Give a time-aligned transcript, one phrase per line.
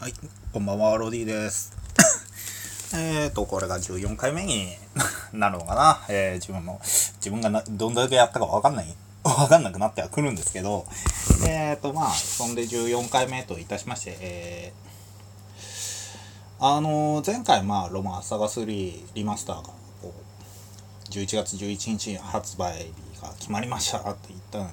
[0.00, 0.14] はい、
[0.54, 1.76] こんばんは、ロディです。
[2.96, 4.68] えーと、これが14回目に
[5.34, 6.06] なるのかな？
[6.08, 6.80] えー、自分の、
[7.16, 10.86] 自分がどんだけやったかわかんない、わかんなくなってはくるんですけど、
[11.46, 18.64] えーと、まあ、そんで14回目といたしまして、えー、あのー前回、まあ、ロマンサガ3
[19.12, 19.64] リマスターが、
[20.00, 24.70] こう、11月11日発売日が決まりましたって言ったのに、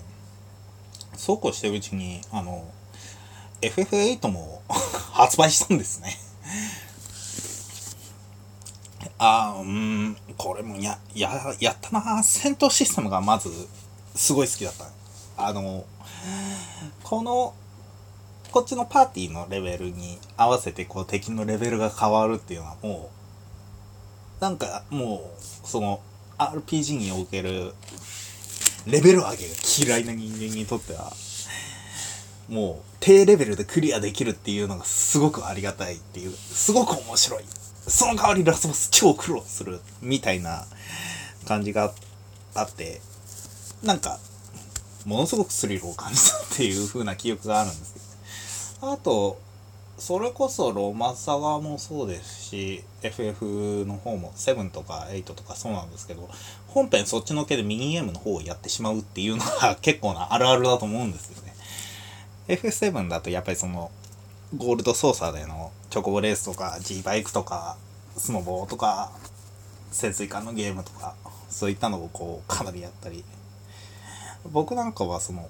[1.17, 2.63] そうこうしてるうちに、あの、
[3.61, 4.61] FF8 も
[5.17, 6.15] 発売したんですね。
[9.17, 9.67] あーうー
[10.09, 12.21] ん、これもや、や、やったな。
[12.21, 13.49] 戦闘システムがまず、
[14.13, 14.85] すごい好きだった。
[15.43, 15.85] あの、
[17.01, 17.55] この、
[18.51, 23.09] こっちのパーティーのレベルに合わせて、こう、敵のレベルが変わるっていうのはも
[24.39, 25.99] う、なんか、もう、その、
[26.37, 27.73] RPG における、
[28.85, 31.11] レベル上げが嫌いな人間にとっては、
[32.49, 37.43] もう低レベルでクリアできるっていうのがすごくありがたいっていうすごく面白い。
[37.87, 40.65] その代わりラスボス超苦労するみたいな
[41.47, 41.93] 感じが
[42.53, 43.01] あって
[43.83, 44.19] なんか
[45.05, 47.93] ものすごくスリルを感じたっていう風な記憶があるんです
[48.81, 49.39] けどあと
[49.97, 56.29] それこそロマサガもそうですし FF の方も7とか8とかそうなんですけど
[56.67, 61.46] 本編そっちのけでミニゲームの方をやってしまうっていうのが結構なあるあるだと思うんですよね。
[62.47, 63.91] F7 だとやっぱりその
[64.55, 67.77] ゴールド操作でのチョコボレースとか G バイクとか
[68.15, 69.11] スノボーとか
[69.91, 71.15] 潜水艦のゲームとか
[71.49, 73.23] そういったのをこうかなりやったり。
[74.51, 75.49] 僕なんかはその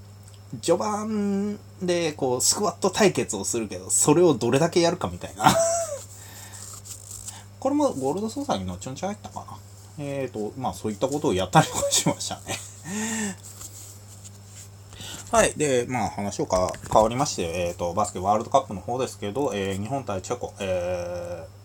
[0.62, 5.46] 序盤でこうスクワット対決をするけどそれをどれだけやるかみたいな。
[7.60, 9.58] これもゴールド操作に後々入ったかな。
[10.00, 12.58] えーとまあそういったことをやったりもしましたね。
[15.30, 15.54] はい。
[15.58, 21.58] で、まあ話をか変わりまして、えっ、と、バスケワールドカップの方ですけど、えー日本対チェコ、えー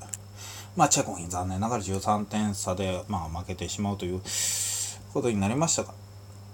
[0.74, 4.20] まあチェコに残念ながら13点差で、まあ負けてしまうという
[5.12, 5.94] ことになりましたが、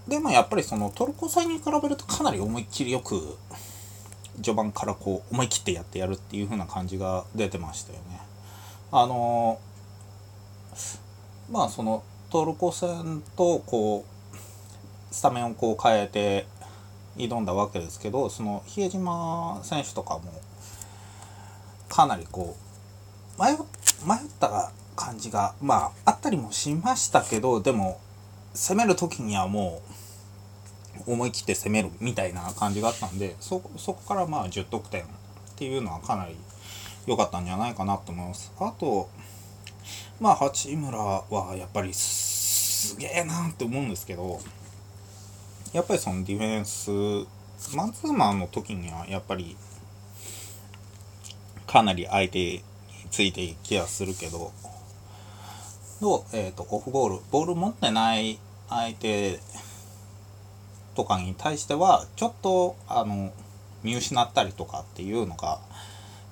[0.07, 3.39] でもやっぱりそのトルコ戦に比べるとかなり思いっきりよく、
[4.43, 8.21] 序盤からこう思い切ってやってやるっていう風な感じが出てましたよね。
[8.93, 9.59] あの
[11.51, 16.47] まあそのトルコ戦とこう、スタメンをこう変えて、
[17.19, 20.33] 挑んだわけですけどその比江島選手とかも
[21.89, 22.57] かなりこ
[23.39, 23.57] う迷っ
[24.41, 28.01] た感じがまああったりもしましたけどでも
[28.55, 29.83] 攻める時にはも
[31.07, 35.07] う思い切って攻めるみたいな感じがあったんでそそこからまあ10得点っ
[35.57, 36.37] ていうのはかなり
[37.07, 38.53] 良かったんじゃないかなと思います。
[38.59, 39.09] あと
[40.21, 44.41] まあ八村はやっぱりすげえなって思うんですけど
[45.73, 49.57] やっぱりそのディフェンスマンツーマンの時にはやっぱり
[51.67, 52.63] かなり相手に
[53.11, 54.53] ついていきはするけど
[56.01, 59.41] の、えー、とオフボールボール持ってない相手
[60.95, 63.33] とかに対してはちょっとあの
[63.83, 65.61] 見失ったりとかっていうのが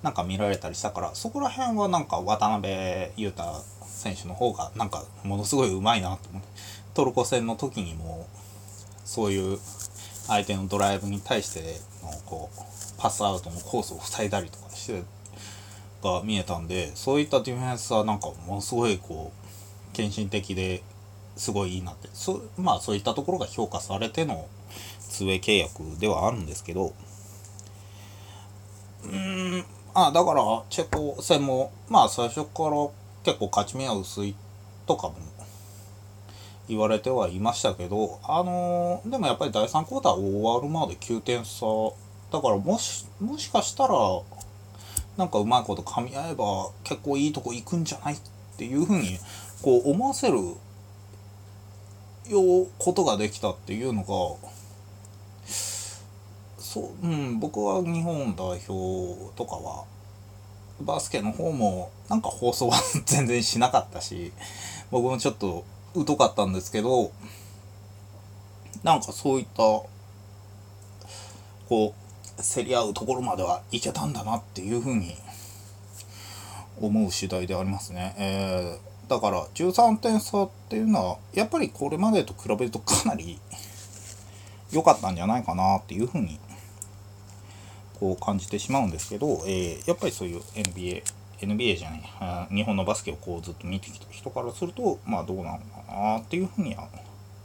[0.02, 2.72] なんか見られたりしたからそこら辺はなんか渡辺
[3.16, 3.42] 裕太
[3.86, 6.48] 選手の方がなんかものすごいうまいなと思って
[6.94, 8.26] トルコ戦の時にも
[9.06, 9.58] そういう
[10.26, 12.60] 相手のドライブに対してのこう
[12.98, 15.02] パスアウトのコースを塞いだりとかして
[16.02, 20.82] が見えたんでそういったディフェンスはなんかものすごいこう献身的で
[21.36, 22.08] すごいいいなって。
[22.12, 24.48] そまあそういったところが評価されての
[25.00, 26.92] 2way 契約ではあるんですけど
[29.04, 29.64] うん
[29.94, 32.88] あだからチェコ戦もまあ最初から
[33.22, 34.34] 結構勝ち目は薄い
[34.86, 35.16] とかも
[36.68, 41.66] 言われてはいましたけど、あのーでもやっぱり第3クォーター終わるまで9点差、
[42.32, 43.94] だからもし、もしかしたら、
[45.16, 48.18] なんかうまいこと噛み合えば結構いいとこ行くんじゃないっ
[48.58, 49.18] ていうふうに、
[49.62, 50.36] こう思わせる
[52.28, 54.06] ようことができたっていうのが、
[56.58, 59.84] そう、うん、僕は日本代表とかは、
[60.80, 62.76] バスケの方もなんか放送は
[63.06, 64.32] 全然しなかったし、
[64.90, 65.64] 僕もちょっと
[66.04, 67.12] 疎かったんですけど、
[68.82, 69.88] なんかそういった、こ
[71.70, 71.92] う、
[72.42, 75.16] 競り合うところまではいけたんだなっていうふうに
[76.80, 78.14] 思う次第でありますね。
[78.18, 83.40] えー、だから13点差っていうのは、やっぱりこれまでと比べるとかなり
[84.70, 86.38] 良かったんじゃないかなっていうふうに
[87.98, 91.02] こう感じてしまうんですけど、えーやっぱりそういう NBA
[91.40, 92.54] NBA じゃない。
[92.54, 96.88] 日本のバスケをこうずっと見てきた人からするとまあどうなのかなっていうふうには、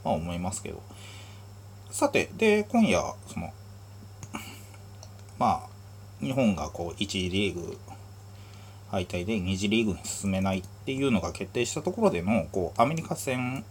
[0.04, 0.82] まあ、思いますけど。
[1.90, 3.50] さてで今夜その
[5.38, 7.76] まあ日本がこう1次リーグ
[8.90, 13.64] 敗退で2次リーグに進めないっていうのが決定したところでのこうアメリカ戦。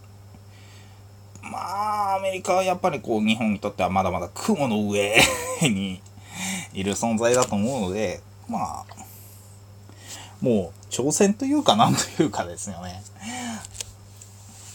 [1.41, 5.15] まあアメリカはやっぱりこう日本にとってはまだまだ雲の上
[5.63, 5.99] に
[6.73, 8.85] いる存在だと思うのでまあ
[10.41, 13.01] もう挑戦というかなんというかですよね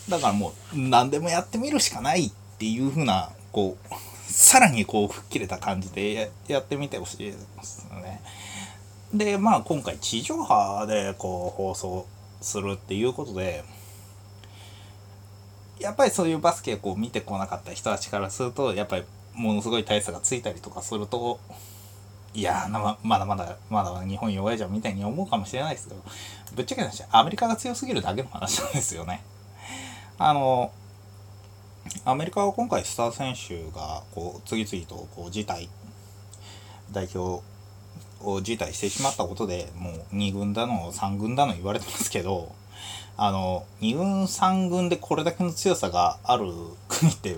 [0.08, 7.32] だからもう何でもやってみるしかないっていう風なこうさらにこう吹っ切れた感じでやってみてほしいで
[7.62, 8.20] すよね。
[9.12, 12.06] でまあ今回地上波でこう放送
[12.40, 13.64] するっていうことで
[15.80, 19.04] やっぱりそういうバスケをこう見てこなかった人たちからするとやっぱり
[19.34, 21.38] ものすごい大差がついたりとかすると
[22.36, 26.02] いやままだまだまだ日本弱いじゃんみたいに思うかもしれないですけど
[26.54, 29.22] ぶっちゃけな話アメリカが強すぎるだけの話なんですよね。
[30.18, 30.70] あの
[32.04, 35.70] アメリカは今回スター選手がこう次々とこう辞退
[36.92, 37.42] 代表
[38.20, 42.54] を辞退してしまったことでもう2軍だの3軍だの言われてますけど
[43.16, 46.52] あの2軍3軍でこれだけの強さがある
[46.88, 47.34] 国って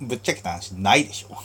[0.00, 1.36] ぶっちゃけた話ないでしょ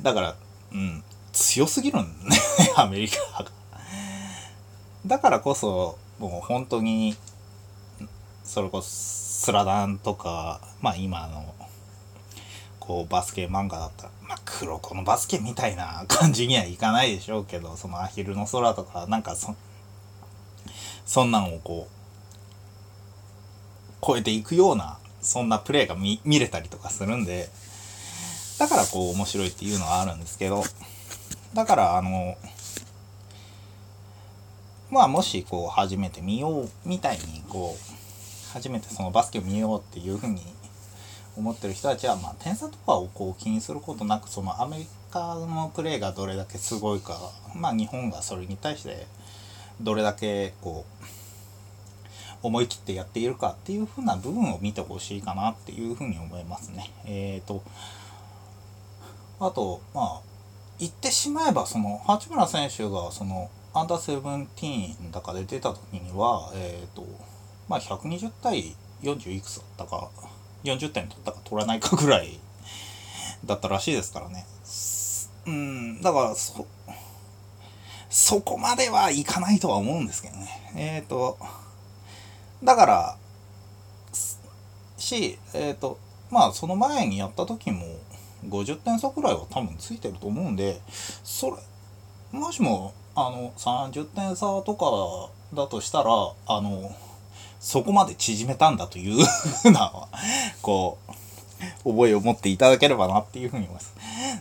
[0.00, 0.36] だから
[0.74, 1.04] うん。
[1.32, 2.36] 強すぎるんね。
[2.76, 3.50] アメリカが。
[5.06, 7.16] だからこそもう本当に
[8.42, 11.54] それこそスラダンとかまあ今の
[12.80, 19.54] こうバスケ漫画だったらまあ黒子のバスケみたいな感じにはいかないでしょうけどそのアヒルの空とかなんかそ
[21.04, 21.94] そんなんをこう
[24.06, 27.48] 超えていくようなそんなプレーが見れたりとかするんで
[28.58, 30.62] だからこう面白いっていうのはあるんですけど
[31.54, 32.36] だからあの
[34.90, 40.40] まあもしこう初めて見ようみたいにこう初めてそのバスケを見ようっていうふうに
[41.36, 47.18] 思ってる人たちは、まあ、点差とかをこう気にすることなくそのアメリカのプレーがどれだけすごいか、
[47.56, 49.06] まあ、日本がそれに対して
[49.80, 51.04] どれだけこう
[52.46, 56.90] 思い切ってやっているかっていうふうな部分を見てほしいかなっていうふうに思いますね。
[57.06, 57.62] えっ、ー、と
[59.46, 60.20] あとまあ
[60.78, 67.06] 言ってしまえばその八村選手がそのアンダーセブンティーンだかで出た時にはえっ、ー、と
[67.68, 70.10] まあ120対40いくつだったか
[70.64, 72.38] 40点取ったか取らないかぐらい
[73.44, 74.46] だったらしいですからね。
[75.46, 76.66] うんだからそ
[78.08, 80.72] そこまではいかないとは思うんですけどね。
[80.74, 81.36] えっ、ー、と
[82.62, 83.16] だから
[84.96, 85.98] しえっ、ー、と
[86.30, 87.84] まあその前にやった時も
[88.48, 90.80] 50点差くらいは多分ついてると思うんで
[91.22, 91.50] そ
[92.32, 96.10] れもしもあの30点差とかだとしたら
[96.46, 96.94] あの
[97.64, 99.90] そこまで縮めたんだというふ うな、
[100.60, 103.94] こう、覚えを持っていただければなっていうふうに思います。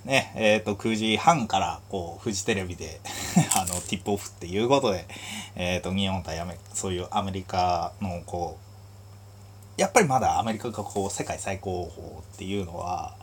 [0.04, 3.00] ね、えっ、ー、と、9時半から、こう、フジテレビで
[3.56, 5.08] あの、ティップオフっていうことで、
[5.56, 8.73] えっ、ー、と、日本対アメリカそういうアメリカの、こう、
[9.78, 13.16] やっぱりまだアメリカがこう、世界最高峰っていうのは、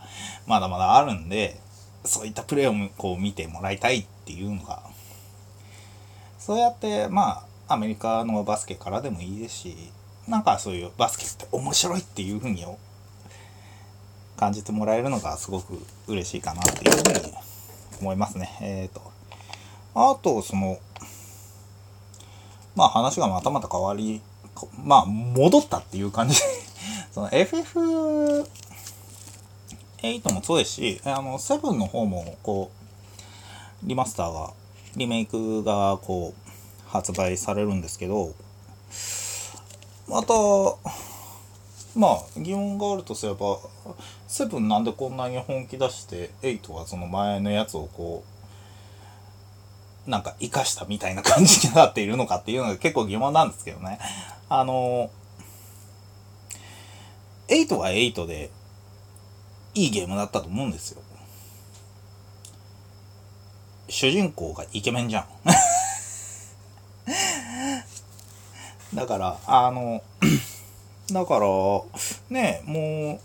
[0.47, 1.59] まだまだあるんで、
[2.03, 4.83] そういったプレーをこう見てもらいたいっていうのが、
[6.39, 9.75] そうやって、まあ、アメリカのバスケからでもいいですし
[10.27, 12.65] なんかそういうバスケって面白いっていうふうに
[14.35, 17.33] 感じてもらえるのがすごく嬉しいかなっていうふうに
[18.01, 18.57] 思いますね。
[18.61, 19.01] えっ、ー、と
[19.93, 20.79] あとその
[22.75, 24.21] まあ話がまたまた変わり
[24.83, 26.35] まあ戻ったっていう感じ。
[27.11, 28.45] その FF8
[30.33, 32.71] もそうですしあの7の方もこ
[33.83, 34.53] うリマスターが
[34.95, 38.33] リメイクがこう発売されるんですけど
[40.07, 40.33] また
[41.95, 43.59] まあ疑問があるとすれば
[44.27, 48.30] セブンなんでこんなに本気出して8はその前のやつをこう
[50.07, 53.99] なんか生かしたみたいな感じになっているのかっていうのが結構疑問なんですけどね。
[54.49, 55.11] あの
[57.47, 58.49] 8は8で
[59.73, 61.01] いいゲームだったと思うんですよ。
[63.89, 65.25] 主人公がイケメンじゃん。
[68.95, 70.01] だから、あの、
[71.11, 71.47] だから、
[72.29, 73.19] ね、も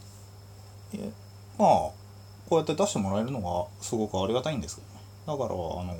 [0.95, 0.99] う、
[1.59, 1.69] まあ、
[2.49, 5.01] こうやって出してもらえるのがすごくありがたいんですけどね。
[5.27, 5.97] だから、あの、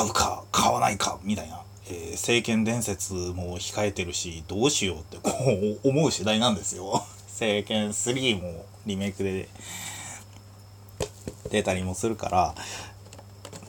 [0.00, 5.30] 買うか、買わないか、みたいな、えー、聖剣伝説も控えてるし、どうしようってこ
[5.84, 7.04] う思う次第なんですよ。
[7.28, 9.48] 聖剣3もリメイクで
[11.50, 12.54] 出たりもするから、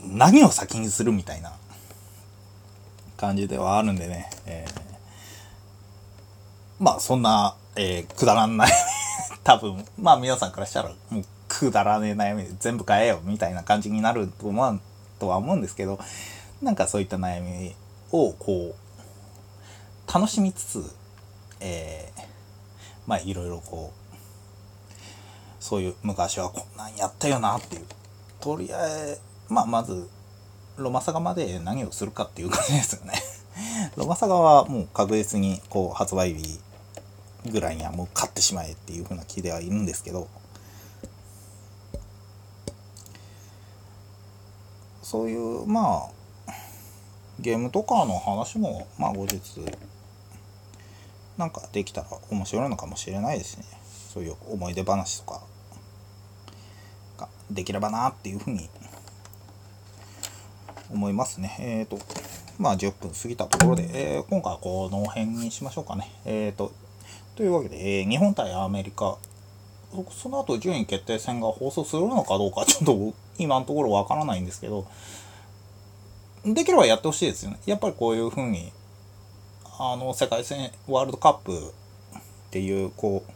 [0.05, 1.51] 何を先にするみたいな
[3.17, 4.81] 感じではあるんでね、えー、
[6.79, 8.71] まあそんな、えー、くだらんない
[9.43, 14.79] 多分、まあ皆さんからしたら、もうくだらねえ悩みで全部変えようみたいな感じになると思う
[15.21, 15.99] とは思うんですけど
[16.63, 17.75] なんかそういった悩み
[18.11, 20.95] をこう楽しみつつ、
[21.59, 22.21] えー、
[23.05, 24.93] まあいろいろこう
[25.59, 27.85] そういう昔はこんなんやったよなっていう。
[28.39, 30.09] とりあえずまあまず
[30.77, 33.13] ロマサガまで何をするかっていう感じですよね。
[33.95, 36.59] ロマサガはもう確実にこう発売日
[37.45, 40.27] ぐらいにはもう買ってしまえっていう風な気ではいるんですけど
[45.11, 46.53] そういうまあ
[47.41, 49.59] ゲームとかの話もまあ後日
[51.37, 53.65] なんかできたら面白いのかもしれないですね。
[54.13, 55.41] そういう思い出話とか
[57.17, 58.69] ができればなっていうふうに
[60.89, 61.57] 思いますね。
[61.59, 61.99] えっ、ー、と
[62.57, 66.09] まあ10分過ぎたところで、えー、今回はこの辺にしましょうかね。
[66.23, 66.71] えっ、ー、と
[67.35, 69.17] というわけで、えー、日本対アメリカ
[70.11, 74.87] その後順位決定戦が放送するのかどうかちょっと今のところわからないんですけど
[76.45, 77.59] できればやってほしいですよね。
[77.65, 78.71] やっぱりこういうふうに
[79.77, 82.21] あの世界戦ワールドカップっ
[82.51, 83.31] ていうこう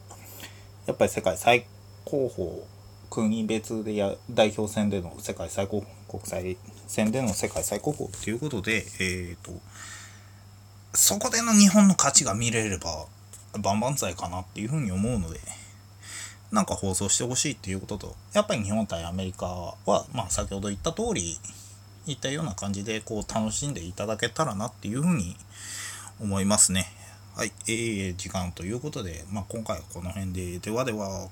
[0.88, 1.66] やっぱり世界最
[2.04, 2.64] 高峰
[3.10, 6.58] 国別でや代表戦での世界最高国際
[6.88, 9.52] 戦での世界最高峰っていうことで、えーと、
[10.94, 13.06] そこでの日本の価値が見れれば
[13.62, 15.40] 万々歳かなっていうふうに思うので
[16.56, 21.38] なんか放送してほしいっていうこととやっぱり日本対アメリカは、まあ、先ほど言った通り
[22.08, 25.36] 言ったような感じでこう楽しんでいただけたらなっていうふうに
[26.22, 26.86] 思いますね。
[27.36, 31.28] はい、えー、時間ということで、まあ、今回はこの辺で、ではでは。